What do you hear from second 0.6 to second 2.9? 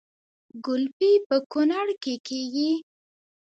ګلپي په کونړ کې کیږي